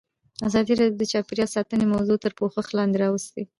[0.47, 3.43] ازادي راډیو د چاپیریال ساتنه موضوع تر پوښښ لاندې راوستې.